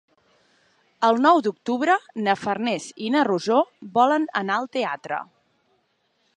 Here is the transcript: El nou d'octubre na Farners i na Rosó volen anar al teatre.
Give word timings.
El 1.09 1.19
nou 1.25 1.41
d'octubre 1.47 1.97
na 2.29 2.35
Farners 2.45 2.89
i 3.09 3.13
na 3.17 3.23
Rosó 3.29 3.61
volen 3.99 4.29
anar 4.43 4.59
al 4.63 4.69
teatre. 4.79 5.25